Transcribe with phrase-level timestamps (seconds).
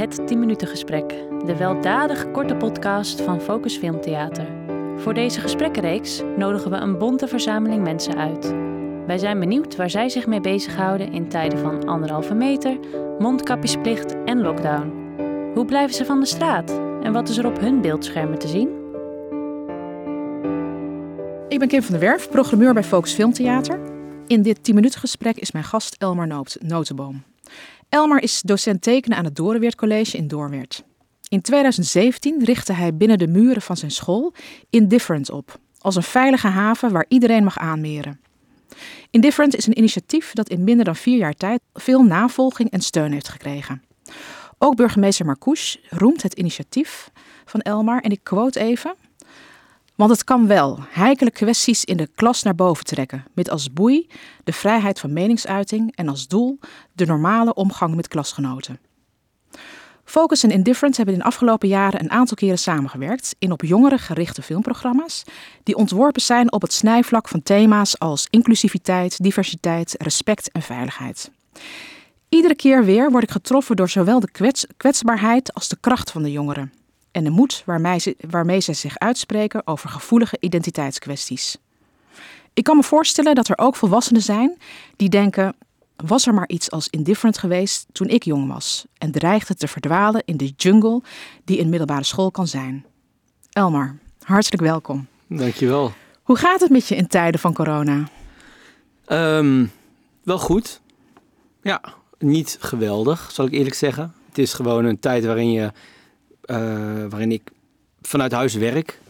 [0.00, 1.08] Het 10 minuten gesprek,
[1.46, 4.46] de weldadig korte podcast van Focus Filmtheater.
[4.96, 8.54] Voor deze gesprekkenreeks nodigen we een bonte verzameling mensen uit.
[9.06, 12.78] Wij zijn benieuwd waar zij zich mee bezighouden in tijden van anderhalve meter,
[13.18, 14.92] mondkapjesplicht en lockdown.
[15.54, 16.70] Hoe blijven ze van de straat
[17.02, 18.68] en wat is er op hun beeldschermen te zien?
[21.48, 23.80] Ik ben Kim van der Werf, programmeur bij Focus Filmtheater.
[24.26, 27.29] In dit 10 minuten gesprek is mijn gast Elmar Noot Notenboom.
[27.88, 30.84] Elmar is docent tekenen aan het Dorenweert College in Doorweert.
[31.28, 34.32] In 2017 richtte hij binnen de muren van zijn school
[34.70, 38.20] Indifferent op, als een veilige haven waar iedereen mag aanmeren.
[39.10, 43.12] Indifferent is een initiatief dat in minder dan vier jaar tijd veel navolging en steun
[43.12, 43.82] heeft gekregen.
[44.58, 47.10] Ook burgemeester Marcouch roemt het initiatief
[47.44, 48.94] van Elmar en ik quote even.
[50.00, 54.08] Want het kan wel heikele kwesties in de klas naar boven trekken, met als boei
[54.44, 56.58] de vrijheid van meningsuiting en als doel
[56.92, 58.80] de normale omgang met klasgenoten.
[60.04, 63.98] Focus en Indifference hebben in de afgelopen jaren een aantal keren samengewerkt in op jongeren
[63.98, 65.24] gerichte filmprogramma's,
[65.62, 71.30] die ontworpen zijn op het snijvlak van thema's als inclusiviteit, diversiteit, respect en veiligheid.
[72.28, 76.22] Iedere keer weer word ik getroffen door zowel de kwets kwetsbaarheid als de kracht van
[76.22, 76.79] de jongeren
[77.12, 81.56] en de moed waarmee ze, waarmee zich uitspreken over gevoelige identiteitskwesties.
[82.54, 84.58] Ik kan me voorstellen dat er ook volwassenen zijn
[84.96, 85.54] die denken:
[85.96, 90.22] was er maar iets als indifferent geweest toen ik jong was en dreigde te verdwalen
[90.24, 91.02] in de jungle
[91.44, 92.84] die een middelbare school kan zijn.
[93.50, 95.06] Elmar, hartelijk welkom.
[95.26, 95.92] Dankjewel.
[96.22, 98.08] Hoe gaat het met je in tijden van corona?
[99.06, 99.72] Um,
[100.22, 100.80] wel goed.
[101.62, 101.82] Ja,
[102.18, 104.14] niet geweldig, zal ik eerlijk zeggen.
[104.28, 105.72] Het is gewoon een tijd waarin je
[107.08, 107.50] waarin ik
[108.00, 109.00] vanuit huis werk.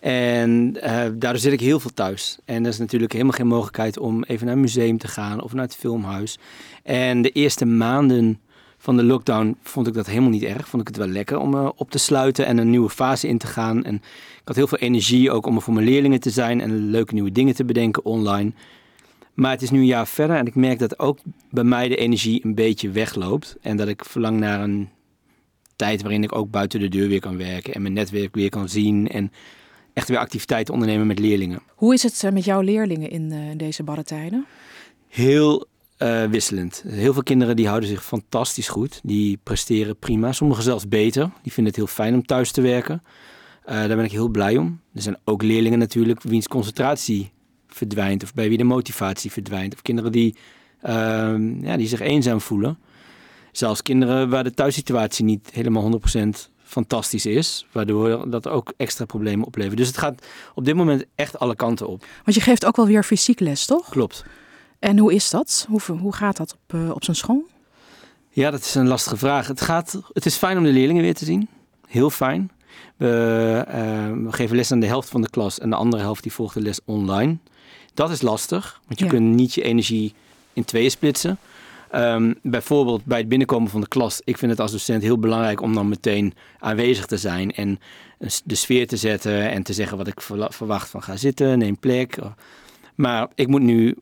[0.00, 0.82] En uh,
[1.14, 2.38] daardoor zit ik heel veel thuis.
[2.44, 5.52] En er is natuurlijk helemaal geen mogelijkheid om even naar een museum te gaan of
[5.52, 6.38] naar het filmhuis.
[6.82, 8.40] En de eerste maanden
[8.78, 10.68] van de lockdown vond ik dat helemaal niet erg.
[10.68, 13.38] Vond ik het wel lekker om uh, op te sluiten en een nieuwe fase in
[13.38, 13.84] te gaan.
[13.84, 16.90] En ik had heel veel energie ook om er voor mijn leerlingen te zijn en
[16.90, 18.52] leuke nieuwe dingen te bedenken online.
[19.34, 21.18] Maar het is nu een jaar verder en ik merk dat ook
[21.50, 23.56] bij mij de energie een beetje wegloopt.
[23.60, 24.88] En dat ik verlang naar een
[25.80, 28.68] tijd waarin ik ook buiten de deur weer kan werken en mijn netwerk weer kan
[28.68, 29.32] zien en
[29.92, 31.62] echt weer activiteiten ondernemen met leerlingen.
[31.74, 34.46] Hoe is het eh, met jouw leerlingen in uh, deze barre tijden?
[35.08, 35.66] Heel
[35.98, 36.84] uh, wisselend.
[36.86, 39.00] Heel veel kinderen die houden zich fantastisch goed.
[39.02, 40.32] Die presteren prima.
[40.32, 41.30] Sommigen zelfs beter.
[41.42, 43.02] Die vinden het heel fijn om thuis te werken.
[43.64, 44.80] daar ben ik heel blij om.
[44.94, 47.30] Er zijn ook leerlingen natuurlijk wiens concentratie
[47.66, 49.74] verdwijnt of bij wie de motivatie verdwijnt.
[49.74, 50.36] Of kinderen die,
[50.82, 52.78] ehm, ja, die zich eenzaam voelen.
[53.52, 56.28] Zelfs kinderen waar de thuissituatie niet helemaal 100%
[56.62, 59.76] fantastisch is, waardoor dat ook extra problemen oplevert.
[59.76, 62.04] Dus het gaat op dit moment echt alle kanten op.
[62.24, 63.88] Want je geeft ook wel weer fysiek les, toch?
[63.88, 64.24] Klopt.
[64.78, 65.66] En hoe is dat?
[65.68, 67.46] Hoe, hoe gaat dat op, uh, op zo'n school?
[68.30, 69.46] Ja, dat is een lastige vraag.
[69.46, 71.48] Het, gaat, het is fijn om de leerlingen weer te zien.
[71.86, 72.50] Heel fijn.
[72.96, 73.74] We, uh,
[74.24, 76.54] we geven les aan de helft van de klas en de andere helft die volgt
[76.54, 77.36] de les online.
[77.94, 79.10] Dat is lastig, want je ja.
[79.10, 80.14] kunt niet je energie
[80.52, 81.38] in tweeën splitsen.
[81.94, 84.20] Um, bijvoorbeeld bij het binnenkomen van de klas.
[84.24, 87.78] Ik vind het als docent heel belangrijk om dan meteen aanwezig te zijn en
[88.44, 92.18] de sfeer te zetten en te zeggen wat ik verwacht van ga zitten, neem plek.
[92.94, 93.96] Maar ik moet nu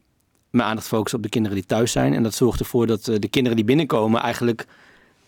[0.51, 2.15] mijn aandacht focussen op de kinderen die thuis zijn.
[2.15, 4.67] En dat zorgt ervoor dat eh, de kinderen die binnenkomen eigenlijk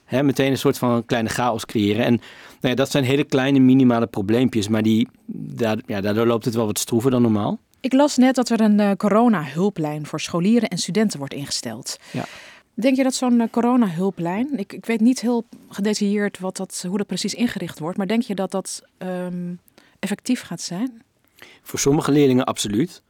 [0.04, 2.04] hè, meteen een soort van kleine chaos creëren.
[2.04, 2.21] En nou
[2.60, 6.66] ja, dat zijn hele kleine minimale probleempjes, maar die, daar, ja, daardoor loopt het wel
[6.66, 7.59] wat stroever dan normaal.
[7.81, 11.98] Ik las net dat er een uh, corona-hulplijn voor scholieren en studenten wordt ingesteld.
[12.10, 12.25] Ja.
[12.81, 16.99] Denk je dat zo'n uh, corona-hulplijn, ik, ik weet niet heel gedetailleerd wat dat, hoe
[16.99, 19.59] dat precies ingericht wordt, maar denk je dat dat um,
[19.99, 21.03] effectief gaat zijn?
[21.63, 23.03] Voor sommige leerlingen absoluut.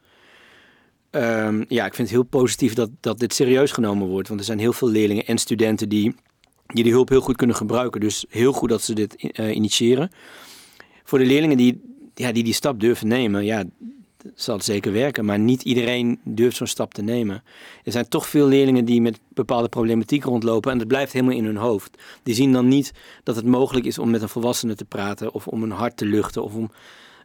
[1.11, 4.47] Um, ja, ik vind het heel positief dat, dat dit serieus genomen wordt, want er
[4.47, 6.15] zijn heel veel leerlingen en studenten die
[6.73, 8.01] die, die hulp heel goed kunnen gebruiken.
[8.01, 10.11] Dus heel goed dat ze dit uh, initiëren.
[11.05, 11.81] Voor de leerlingen die,
[12.15, 13.65] ja, die die stap durven nemen, ja,
[14.35, 17.43] zal het zeker werken, maar niet iedereen durft zo'n stap te nemen.
[17.85, 21.45] Er zijn toch veel leerlingen die met bepaalde problematiek rondlopen en dat blijft helemaal in
[21.45, 22.03] hun hoofd.
[22.23, 25.47] Die zien dan niet dat het mogelijk is om met een volwassene te praten of
[25.47, 26.71] om hun hart te luchten of om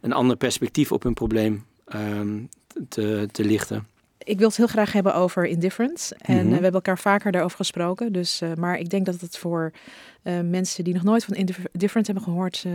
[0.01, 1.65] een ander perspectief op hun probleem
[1.95, 2.49] um,
[2.89, 3.87] te, te lichten.
[4.17, 6.15] Ik wil het heel graag hebben over indifference.
[6.17, 6.47] En mm -hmm.
[6.47, 8.13] uh, we hebben elkaar vaker daarover gesproken.
[8.13, 9.71] Dus, uh, maar ik denk dat het voor
[10.23, 12.65] uh, mensen die nog nooit van indifference hebben gehoord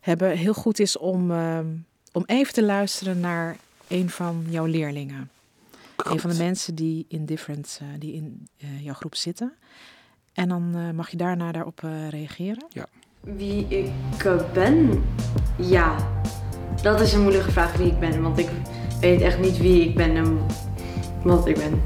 [0.00, 1.66] hebben, heel goed is om ehm,
[2.14, 3.56] om even te luisteren naar
[3.88, 5.30] een van jouw leerlingen.
[5.96, 9.52] Een van de mensen die in different, uh, die in uh, jouw groep zitten.
[10.32, 11.80] En dan uh, mag je daarna daarop
[12.10, 12.66] reageren.
[12.68, 12.86] Ja.
[13.20, 13.90] Wie ik
[14.52, 15.04] ben?
[15.56, 15.96] Ja,
[16.82, 18.22] dat is een moeilijke vraag wie ik ben.
[18.22, 18.48] Want ik
[19.00, 20.38] weet echt niet wie ik ben en
[21.22, 21.80] wat ik ben.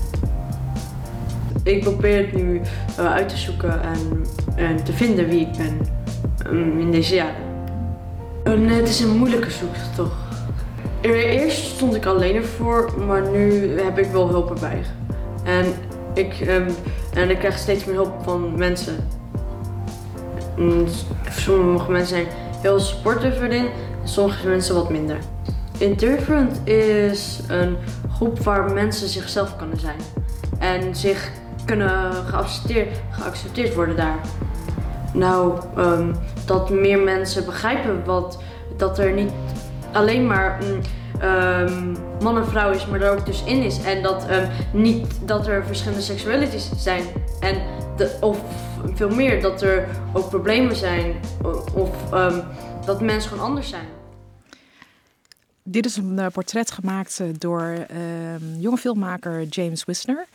[1.62, 2.60] Ik probeer het nu
[2.96, 4.26] uit te zoeken en
[4.56, 5.81] eh, te vinden wie ik ben
[6.44, 7.47] ehm, in deze jaren.
[8.48, 10.12] En het is een moeilijke zoektocht.
[11.00, 14.82] Eerst stond ik alleen ervoor, maar nu heb ik wel hulp erbij.
[15.44, 15.64] En
[16.14, 16.70] ik, ehm,
[17.14, 19.08] en ik krijg steeds meer hulp van mensen.
[20.56, 20.88] En
[21.30, 22.26] Sommige mensen zijn
[22.62, 23.66] heel supportive erin,
[24.02, 25.18] en sommige mensen wat minder.
[25.78, 27.76] Indifferent is een
[28.12, 29.98] groep waar mensen zichzelf kunnen zijn.
[30.58, 31.30] En zich
[31.64, 34.18] kunnen geaccepteerd, geaccepteerd worden daar.
[35.19, 36.15] Nou, ehm,
[36.47, 38.38] dat meer mensen begrijpen wat,
[38.76, 39.32] dat er niet
[39.93, 40.82] alleen maar een
[41.20, 43.82] ehm, man en vrouw is, maar er ook dus in is.
[43.82, 47.05] En dat, ehm, niet, dat er verschillende seksualities zijn.
[47.41, 47.61] En
[47.97, 48.41] de, of
[48.94, 51.15] veel meer, dat er ook problemen zijn.
[51.75, 51.91] Of
[52.85, 53.87] dat mensen gewoon anders zijn.
[55.70, 60.26] Dit is een eh, portret gemaakt eh, door ehm, jonge filmmaker James Wisner.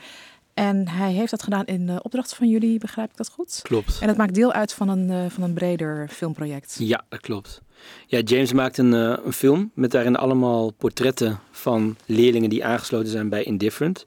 [0.53, 3.59] En hij heeft dat gedaan in opdracht van jullie, begrijp ik dat goed?
[3.61, 3.99] Klopt.
[4.01, 6.75] En het maakt deel uit van een, eh, van een breder filmproject.
[6.79, 7.61] Ja, dat klopt.
[8.07, 13.11] Ja, James maakt een, eh, een film met daarin allemaal portretten van leerlingen die aangesloten
[13.11, 14.05] zijn bij Indifferent.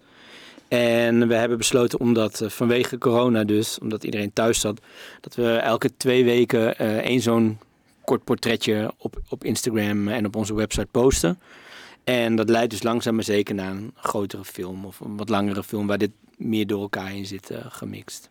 [0.69, 4.81] En we hebben besloten omdat eh, vanwege corona dus, omdat iedereen thuis zat,
[5.20, 7.58] dat we elke twee weken één zo'n
[8.04, 11.38] kort portretje op, op Instagram en op onze website posten.
[12.04, 15.62] En dat leidt dus langzaam maar zeker naar een grotere film of een wat langere
[15.62, 18.30] film waar dit meer door elkaar in zit eh, gemixt.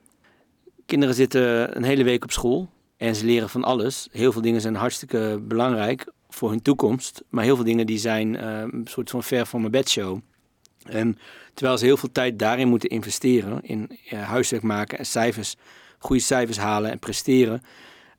[0.86, 4.08] Kinderen zitten een hele week op school en ze leren van alles.
[4.12, 8.38] Heel veel dingen zijn hartstikke belangrijk voor hun toekomst, maar heel veel dingen die zijn
[8.38, 10.20] eh, een soort van ver van mijn bedshow.
[10.84, 11.18] En
[11.54, 15.56] terwijl ze heel veel tijd daarin moeten investeren, in eh, huiswerk maken en cijfers,
[15.98, 17.62] goede cijfers halen en presteren,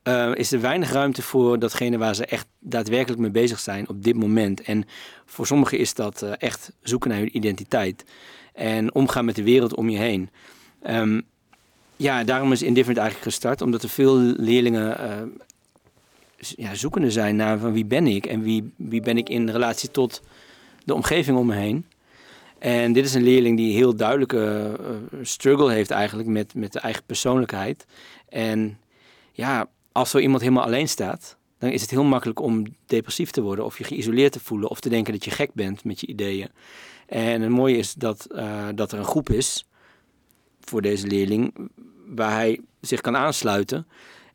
[0.06, 4.04] eh, is er weinig ruimte voor datgene waar ze echt daadwerkelijk mee bezig zijn op
[4.04, 4.60] dit moment.
[4.62, 4.84] En
[5.24, 8.04] voor sommigen is dat eh, echt zoeken naar hun identiteit
[8.56, 10.30] en omgaan met de wereld om je heen.
[10.82, 11.20] Ehm,
[11.96, 15.22] ja, daarom is Indifferent eigenlijk gestart, omdat er veel leerlingen eh,
[16.38, 19.50] z- ja, zoekende zijn naar van wie ben ik en wie, wie ben ik in
[19.50, 20.22] relatie tot
[20.84, 21.86] de omgeving om me heen.
[22.58, 26.80] En dit is een leerling die heel duidelijke eh, struggle heeft eigenlijk met, met de
[26.80, 27.86] eigen persoonlijkheid.
[28.28, 28.78] En
[29.32, 33.40] ja, als zo iemand helemaal alleen staat, dan is het heel makkelijk om depressief te
[33.40, 36.06] worden of je geïsoleerd te voelen of te denken dat je gek bent met je
[36.06, 36.48] ideeën.
[37.06, 39.66] En het mooie is dat, eh, dat er een groep is
[40.60, 41.54] voor deze leerling
[42.06, 43.86] waar hij zich kan aansluiten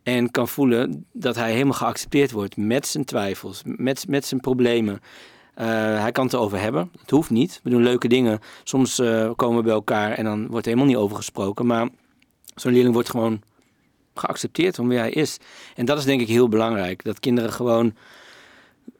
[0.03, 4.99] en kan voelen dat hij helemaal geaccepteerd wordt met zijn twijfels, met, met zijn problemen.
[5.53, 5.67] Eh,
[6.01, 6.91] hij kan het erover hebben.
[6.99, 7.59] Het hoeft niet.
[7.63, 8.39] We doen leuke dingen.
[8.63, 11.65] Soms eh, komen we bij elkaar en dan wordt er helemaal niet over gesproken.
[11.65, 11.89] Maar
[12.55, 13.41] zo'n leerling wordt gewoon
[14.15, 15.37] geaccepteerd om wie hij is.
[15.75, 17.03] En dat is denk ik heel belangrijk.
[17.03, 17.93] Dat kinderen gewoon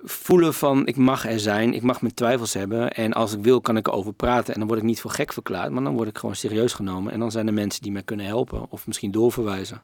[0.04, 2.92] voelen van ik mag er zijn, ik mag mijn twijfels hebben.
[2.92, 4.54] En als ik wil kan ik erover praten.
[4.54, 7.13] En dan word ik niet voor gek verklaard, maar dan word ik gewoon serieus genomen.
[7.13, 9.81] En dan zijn er mensen die mij kunnen helpen of misschien doorverwijzen.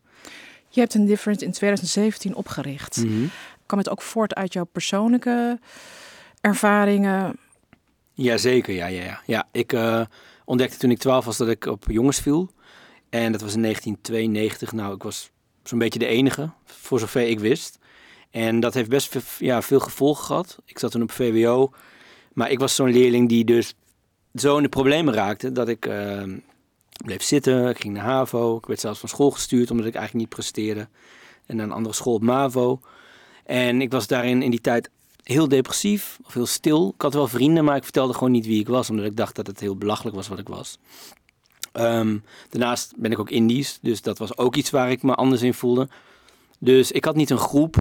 [0.70, 3.06] Je hebt Indifferent in 2017 opgericht.
[3.66, 5.60] Kwam het ook voort uit jouw persoonlijke
[6.42, 7.38] ervaringen?
[8.14, 9.22] Jazeker, ja, ja, ja.
[9.26, 10.02] ja ik eh,
[10.46, 12.52] ontdekte toen ik 12 was dat ik op jongens viel.
[13.10, 14.72] En dat was in 1992.
[14.72, 15.32] Nou, ik was
[15.64, 17.80] zo'n beetje de enige, voor zover ik wist.
[18.38, 20.58] En dat heeft best ja, veel gevolgen gehad.
[20.66, 21.72] Ik zat toen op VWO.
[22.34, 23.74] Maar ik was zo'n leerling die dus
[24.36, 26.24] zo in de problemen raakte dat ik eh,
[27.06, 27.70] bleef zitten.
[27.70, 28.58] Ik ging naar HAVO.
[28.58, 30.88] Ik werd zelfs van school gestuurd omdat ik eigenlijk niet presteerde.
[31.46, 32.80] En naar een andere school op MAVO.
[33.46, 34.90] En ik was daarin in die tijd
[35.24, 36.92] heel depressief of heel stil.
[36.96, 39.36] Ik had wel vrienden, maar ik vertelde gewoon niet wie ik was, omdat ik dacht
[39.36, 40.80] dat het heel belachelijk was wat ik was.
[41.72, 42.18] Ehm,
[42.50, 45.54] daarnaast ben ik ook Indisch, dus dat was ook iets waar ik me anders in
[45.54, 45.88] voelde.
[46.60, 47.76] Dus ik had niet een groep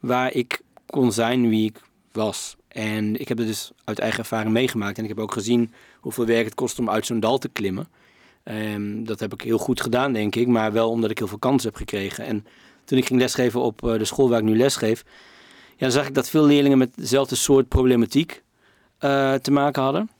[0.00, 1.80] waar ik kon zijn wie ik
[2.12, 2.56] was.
[2.68, 4.98] En ik heb het dus uit eigen ervaring meegemaakt.
[4.98, 7.88] En ik heb ook gezien hoeveel werk het kost om uit zo'n dal te klimmen.
[8.42, 10.46] Ehm, dat heb ik heel goed gedaan, denk ik.
[10.46, 12.24] Maar wel omdat ik heel veel kansen heb gekregen.
[12.24, 12.46] En
[12.84, 15.04] toen ik ging lesgeven op eh, de school waar ik nu lesgeef...
[15.76, 18.42] Ja, zag ik dat veel leerlingen met dezelfde soort problematiek
[18.98, 20.10] eh, te maken hadden.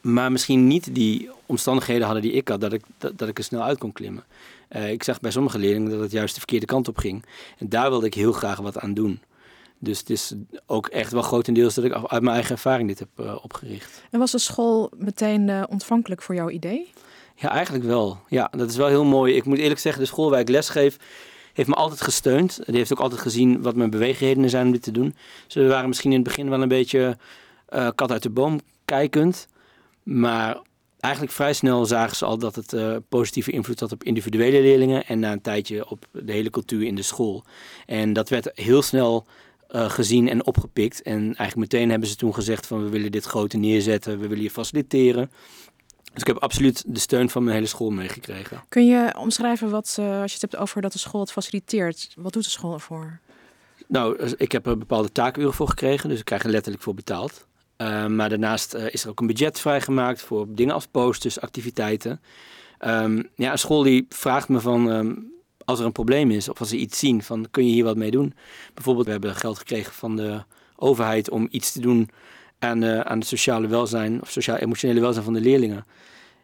[0.00, 3.44] Maar misschien niet die omstandigheden hadden die ik had, dat ik, dat, dat ik er
[3.44, 4.24] snel uit kon klimmen.
[4.68, 7.24] Eh, ik zag bij sommige leerlingen dat het juist de verkeerde kant op ging.
[7.58, 9.20] En daar wilde ik heel graag wat aan doen.
[9.78, 10.34] Dus het is
[10.66, 14.02] ook echt wel grotendeels dat ik uit mijn eigen ervaring dit heb eh, opgericht.
[14.10, 16.92] En was de school meteen eh, ontvankelijk voor jouw idee?
[17.34, 18.18] Ja, eigenlijk wel.
[18.28, 19.34] Ja, dat is wel heel mooi.
[19.34, 20.96] Ik moet eerlijk zeggen, de school waar ik lesgeef
[21.52, 22.60] heeft me altijd gesteund.
[22.66, 25.14] Die heeft ook altijd gezien wat mijn beweegredenen zijn om dit te doen.
[25.46, 27.16] Ze waren misschien in het begin wel een beetje
[27.94, 29.48] kat uit de boom kijkend.
[30.02, 30.58] Maar
[31.00, 35.06] eigenlijk vrij snel zagen ze al dat het eh, positieve invloed had op individuele leerlingen.
[35.06, 37.44] En na een tijdje op de hele cultuur in de school.
[37.86, 39.26] En dat werd heel snel
[39.68, 41.02] eh, gezien en opgepikt.
[41.02, 44.20] En eigenlijk meteen hebben ze toen gezegd van we willen dit groter neerzetten.
[44.20, 45.30] We willen je faciliteren.
[46.12, 48.62] Dus ik heb absoluut de steun van mijn hele school meegekregen.
[48.68, 52.14] Kun je omschrijven wat, uh, als je het hebt over dat de school het faciliteert,
[52.16, 53.18] wat doet de school ervoor?
[53.86, 57.46] Nou, ik heb er bepaalde taakuren voor gekregen, dus ik krijg er letterlijk voor betaald.
[57.82, 62.20] Uh, maar daarnaast uh, is er ook een budget vrijgemaakt voor dingen als posters, activiteiten.
[62.86, 65.32] Um, ja, een school die vraagt me van, um,
[65.64, 67.96] als er een probleem is of als ze iets zien, van kun je hier wat
[67.96, 68.34] mee doen?
[68.74, 70.42] Bijvoorbeeld, we hebben geld gekregen van de
[70.76, 72.10] overheid om iets te doen
[72.58, 75.84] aan, uh, aan het sociale welzijn of sociaal-emotionele welzijn van de leerlingen.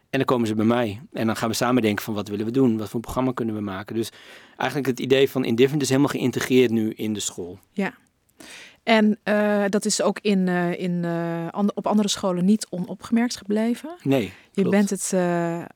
[0.09, 1.01] En dan komen ze bij mij.
[1.13, 2.77] En dan gaan we samen denken van wat willen we doen?
[2.77, 3.95] Wat voor een programma kunnen we maken?
[3.95, 4.09] Dus
[4.57, 7.59] eigenlijk het idee van Indifferent is helemaal geïntegreerd nu in de school.
[7.71, 7.93] Ja.
[8.85, 13.37] En uh, dat is ook in, uh, in, uh, and op andere scholen niet onopgemerkt
[13.37, 13.95] gebleven.
[14.01, 14.33] Nee.
[14.51, 15.13] Je bent het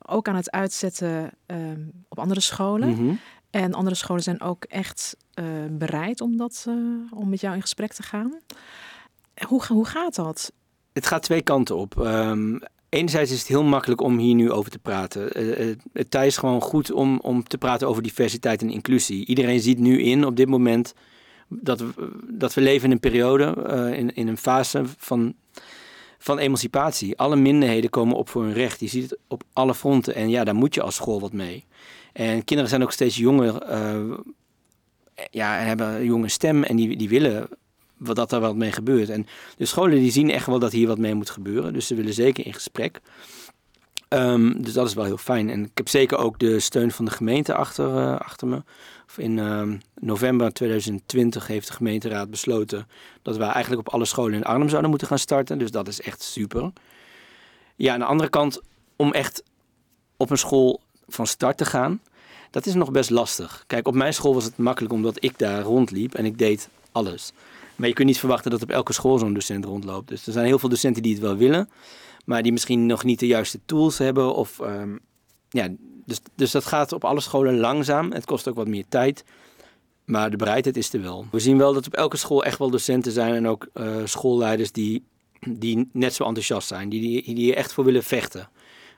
[0.07, 2.89] ook aan het uitzetten ehm, op andere scholen.
[2.89, 3.19] Mm -hmm.
[3.49, 5.17] En andere scholen zijn ook echt
[5.69, 6.65] bereid om, dat,
[7.09, 8.39] om met jou in gesprek te gaan.
[9.47, 10.51] Hoe, hoe gaat dat?
[10.93, 11.97] Het gaat twee kanten op.
[11.97, 15.23] Um, enerzijds is het heel makkelijk om hier nu over te praten.
[15.93, 19.25] Het is gewoon goed om, om te praten over diversiteit en inclusie.
[19.25, 20.93] Iedereen ziet nu in op dit moment
[21.49, 21.93] dat we,
[22.27, 25.35] dat we leven in een periode, uh, in, in een fase van,
[26.17, 27.17] van emancipatie.
[27.17, 28.79] Alle minderheden komen op voor hun recht.
[28.79, 30.15] Je ziet het op alle fronten.
[30.15, 31.65] En ja, daar moet je als school wat mee.
[32.13, 33.71] En kinderen zijn ook steeds jonger.
[33.71, 34.17] Uh,
[35.31, 37.49] ja, en hebben een jonge stem en die, die willen
[37.97, 39.09] dat er wat mee gebeurt.
[39.09, 39.27] En
[39.57, 41.73] de scholen die zien echt wel dat hier wat mee moet gebeuren.
[41.73, 42.99] Dus ze willen zeker in gesprek.
[44.09, 45.49] Um, dus dat is wel heel fijn.
[45.49, 48.63] En ik heb zeker ook de steun van de gemeente achter, uh, achter me.
[49.17, 49.63] In uh,
[49.99, 52.87] november 2020 heeft de gemeenteraad besloten
[53.21, 55.57] dat we eigenlijk op alle scholen in Arnhem zouden moeten gaan starten.
[55.57, 56.71] Dus dat is echt super.
[57.75, 58.61] Ja, aan de andere kant,
[58.95, 59.43] om echt
[60.17, 62.01] op een school van start te gaan,
[62.51, 63.63] dat is nog best lastig.
[63.67, 67.31] Kijk, op mijn school was het makkelijk omdat ik daar rondliep en ik deed alles.
[67.75, 70.07] Maar je kunt niet verwachten dat op elke school zo'n docent rondloopt.
[70.07, 71.69] Dus er zijn heel veel docenten die het wel willen,
[72.29, 74.35] maar die misschien nog niet de juiste tools hebben.
[74.35, 74.99] Of, um,
[75.49, 75.67] ja,
[76.05, 78.11] dus, dus dat gaat op alle scholen langzaam.
[78.11, 79.23] Het kost ook wat meer tijd.
[80.05, 81.25] Maar de bereidheid is er wel.
[81.31, 84.71] We zien wel dat op elke school echt wel docenten zijn en ook uh, schoolleiders
[84.71, 85.03] die,
[85.47, 86.89] die net zo enthousiast zijn.
[86.89, 88.49] Die, die, die er echt voor willen vechten.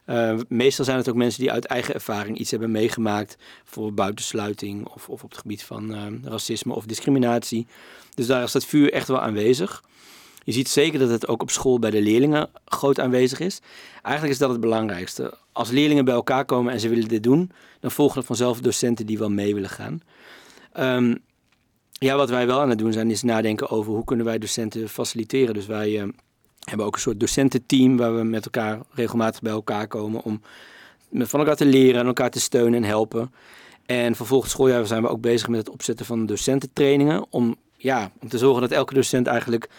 [0.06, 4.88] Uh, meestal zijn het ook mensen die uit eigen ervaring iets hebben meegemaakt voor buitensluiting
[4.88, 7.68] of, of op het gebied van uh, racisme of discriminatie.
[8.14, 9.84] Dus daar is dat vuur echt wel aanwezig.
[10.43, 13.60] Je ziet zeker dat het ook op school bij de leerlingen groot aanwezig is.
[14.01, 15.38] Eigenlijk is dat het belangrijkste.
[15.51, 19.05] Als leerlingen bij elkaar komen en ze willen dit doen, dan volgen er vanzelf docenten
[19.05, 20.01] die wel mee willen gaan.
[20.79, 21.17] Um,
[21.91, 24.89] ja, wat wij wel aan het doen zijn, is nadenken over hoe kunnen wij docenten
[24.89, 25.53] faciliteren.
[25.53, 26.03] Dus wij uh,
[26.60, 30.41] hebben ook een soort docententeam waar we met elkaar regelmatig bij elkaar komen om
[31.13, 33.33] van elkaar te leren en elkaar te steunen en helpen.
[33.86, 38.29] En vervolgens schooljaar zijn we ook bezig met het opzetten van docententrainingen om, ja, om
[38.29, 39.69] te zorgen dat elke docent eigenlijk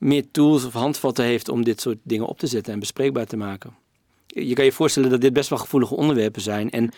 [0.00, 3.36] meer tools of handvatten heeft om dit soort dingen op te zetten en bespreekbaar te
[3.36, 3.74] maken.
[4.26, 6.70] Je kan je voorstellen dat dit best wel gevoelige onderwerpen zijn.
[6.70, 6.90] En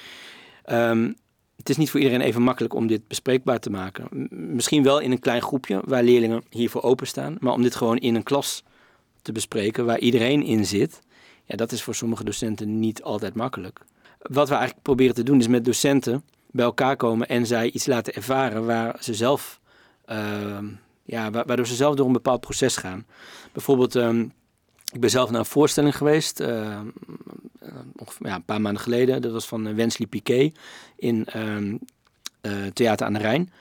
[0.70, 1.16] um,
[1.56, 4.28] het is niet voor iedereen even makkelijk om dit bespreekbaar te maken.
[4.30, 7.36] Misschien wel in een klein groepje waar leerlingen hiervoor openstaan.
[7.40, 8.62] Maar om dit gewoon in een klas
[9.22, 11.00] te bespreken waar iedereen in zit,
[11.44, 13.80] ja, dat is voor sommige docenten niet altijd makkelijk.
[14.18, 17.86] Wat we eigenlijk proberen te doen is met docenten bij elkaar komen en zij iets
[17.86, 19.60] laten ervaren waar ze zelf,
[20.10, 20.58] uh,
[21.02, 23.06] ja, waardoor ze zelf door een bepaald proces gaan.
[23.52, 24.32] Bijvoorbeeld, um,
[24.92, 26.80] ik ben zelf naar een voorstelling geweest, uh,
[27.96, 29.22] ongeveer ja, een paar maanden geleden.
[29.22, 30.58] Dat was van Wensley Piquet
[30.96, 31.26] in
[32.42, 33.52] uh, Theater aan de Rijn.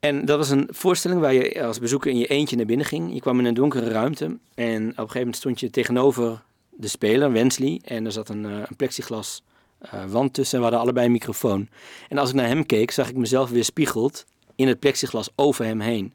[0.00, 3.14] En dat was een voorstelling waar je als bezoeker in je eentje naar binnen ging.
[3.14, 4.24] Je kwam in een donkere ruimte
[4.54, 7.80] en op een gegeven moment stond je tegenover de speler, Wensley.
[7.84, 9.42] En er zat een, uh, plexiglas
[9.84, 11.68] uh, wand tussen en we hadden allebei een microfoon.
[12.08, 14.24] En als ik naar hem keek, zag ik mezelf weer spiegeld
[14.62, 16.12] in het plexiglas over hem heen.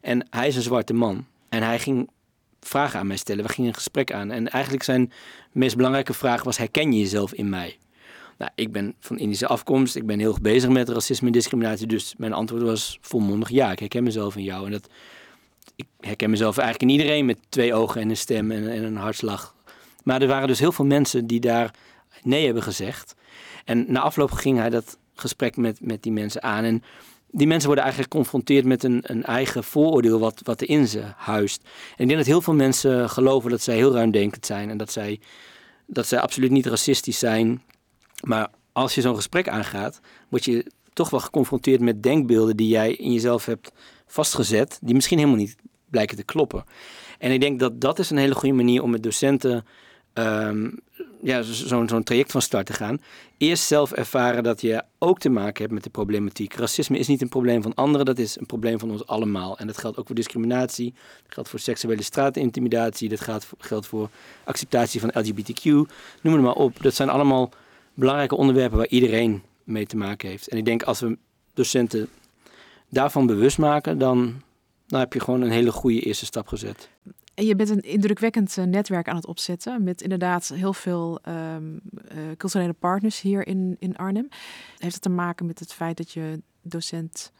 [0.00, 1.26] En hij is een zwarte man.
[1.48, 2.10] En hij ging
[2.60, 3.44] vragen aan mij stellen.
[3.44, 4.30] We gingen een gesprek aan.
[4.30, 5.12] En eigenlijk zijn
[5.52, 7.78] meest belangrijke vraag was, herken je jezelf in mij?
[8.38, 9.96] Nou, ik ben van Indische afkomst.
[9.96, 11.86] Ik ben heel bezig met racisme en discriminatie.
[11.86, 14.66] Dus mijn antwoord was volmondig ja, ik herken mezelf in jou.
[14.66, 14.88] En dat,
[15.76, 18.96] ik herken mezelf eigenlijk in iedereen met twee ogen en een stem en, en een
[18.96, 19.54] hartslag.
[20.04, 21.74] Maar er waren dus heel veel mensen die daar
[22.22, 23.14] nee hebben gezegd.
[23.64, 26.64] En na afloop ging hij dat gesprek met, met die mensen aan.
[26.64, 26.82] En
[27.32, 31.02] die mensen worden eigenlijk geconfronteerd met een, een eigen vooroordeel wat, wat er in ze
[31.16, 31.62] huist.
[31.62, 34.70] En ik denk dat heel veel mensen geloven dat zij heel ruimdenkend zijn.
[34.70, 35.20] En dat zij,
[35.86, 37.62] dat zij absoluut niet racistisch zijn.
[38.22, 42.92] Maar als je zo'n gesprek aangaat, word je toch wel geconfronteerd met denkbeelden die jij
[42.92, 43.72] in jezelf hebt
[44.06, 44.78] vastgezet.
[44.82, 45.56] Die misschien helemaal niet
[45.90, 46.64] blijken te kloppen.
[47.18, 49.64] En ik denk dat dat is een hele goede manier om met docenten
[50.12, 50.70] ehm,
[51.22, 53.00] ja, zo- zo'n zo'n traject van start te gaan.
[53.38, 56.54] Eerst zelf ervaren dat je ook te maken hebt met de problematiek.
[56.54, 59.58] Racisme is niet een probleem van anderen, dat is een probleem van ons allemaal.
[59.58, 64.08] En dat geldt ook voor discriminatie, dat geldt voor seksuele straatintimidatie, dat gaat, geldt voor
[64.44, 65.64] acceptatie van LGBTQ,
[66.22, 66.82] noem het maar op.
[66.82, 67.50] Dat zijn allemaal
[67.94, 70.48] belangrijke onderwerpen waar iedereen mee te maken heeft.
[70.48, 71.18] En ik denk als we
[71.54, 72.08] docenten
[72.88, 74.42] daarvan bewust maken, dan,
[74.86, 76.88] dan heb je gewoon een hele goede eerste stap gezet.
[77.34, 81.76] En je bent een indrukwekkend eh, netwerk aan het opzetten met inderdaad heel veel ehm,
[82.08, 84.28] eh, culturele partners hier in, in Arnhem.
[84.78, 87.32] Heeft het te maken met het feit dat je docent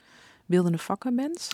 [0.46, 1.48] beeldende vakken bent?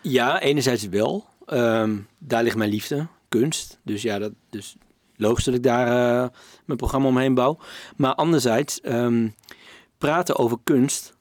[0.00, 1.24] Ja, enerzijds wel.
[1.46, 3.78] Ehm, daar ligt mijn liefde, kunst.
[3.82, 4.76] Dus ja, dat, dus
[5.16, 6.28] logisch dat ik daar eh,
[6.64, 7.58] mijn programma omheen bouw.
[7.96, 9.28] Maar anderzijds, ehm,
[9.98, 11.16] praten over kunst,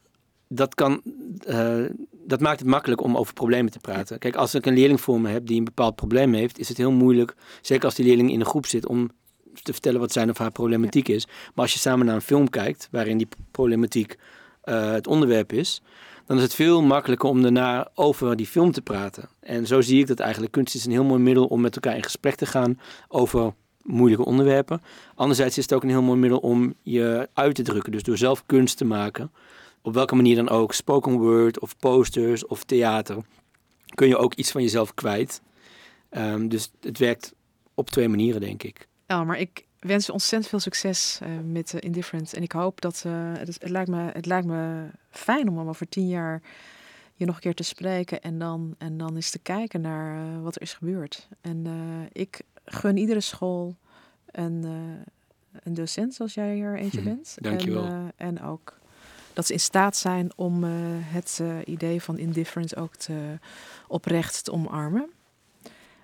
[0.47, 1.01] dat, kan,
[1.45, 1.85] eh,
[2.25, 4.19] dat maakt het makkelijk om over problemen te praten.
[4.19, 6.77] Kijk, als ik een leerling voor me heb die een bepaald probleem heeft, is het
[6.77, 9.09] heel moeilijk, zeker als die leerling in een groep zit, om
[9.63, 11.25] te vertellen wat zijn of haar problematiek is.
[11.25, 14.17] Maar als je samen naar een film kijkt, waarin die problematiek
[14.61, 15.81] eh, het onderwerp is,
[16.25, 19.29] dan is het veel makkelijker om daarna over die film te praten.
[19.39, 20.51] En zo zie ik dat eigenlijk.
[20.51, 24.25] Kunst is een heel mooi middel om met elkaar in gesprek te gaan over moeilijke
[24.25, 24.81] onderwerpen.
[25.15, 27.91] Anderzijds is het ook een heel mooi middel om je uit te drukken.
[27.91, 29.31] Dus door zelf kunst te maken,
[29.81, 33.17] op welke manier dan ook, spoken word of posters of theater,
[33.95, 35.41] kun je ook iets van jezelf kwijt.
[36.09, 37.33] Ehm, dus het werkt
[37.73, 38.87] op twee manieren, denk ik.
[39.07, 42.33] Ja, maar ik wens je ontzettend veel succes eh, met uh, Indifferent.
[42.33, 45.89] En ik hoop dat eh, het, het, lijkt me, het lijkt me fijn om over
[45.89, 46.41] tien jaar
[47.13, 50.55] je nog een keer te spreken en dan, en dan eens te kijken naar wat
[50.55, 51.27] er is gebeurd.
[51.41, 51.65] En
[52.11, 53.75] ik gun iedere school
[54.25, 54.63] een,
[55.63, 57.37] een docent zoals jij er eentje bent.
[57.39, 57.85] Dankjewel.
[57.85, 58.79] En, en ook
[59.33, 60.63] dat ze in staat zijn om
[61.03, 63.39] het idee van indifference ook te,
[63.87, 65.09] oprecht te omarmen.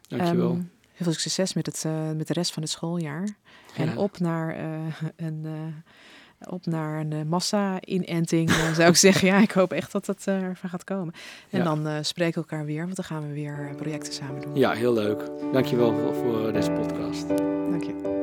[0.08, 0.52] Dankjewel.
[0.52, 3.28] Um, heel veel succes met, het, uh, met de rest van het schooljaar.
[3.76, 3.84] Ja.
[3.84, 9.28] En op naar uh, een, uh, op naar een massa-inenting, zou ik zeggen.
[9.28, 11.14] Ja, ik hoop echt dat dat ervan gaat komen.
[11.50, 11.76] En ja.
[11.76, 14.56] dan spreken we elkaar weer, want dan gaan we weer projecten samen doen.
[14.56, 15.30] Ja, heel leuk.
[15.52, 17.28] Dankjewel voor, voor deze podcast.
[17.28, 18.17] Dank je.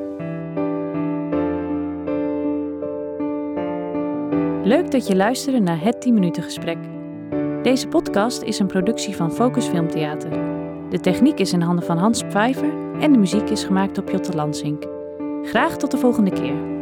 [4.65, 6.79] Leuk dat je luisterde naar het 10 minuten gesprek.
[7.63, 10.31] Deze podcast is een productie van Focus Filmtheater.
[10.91, 14.37] De techniek is in handen van Hans Pfeiffer en de muziek is gemaakt door Piotr
[14.37, 14.85] Lansink.
[15.43, 16.74] Graag tot de volgende keer.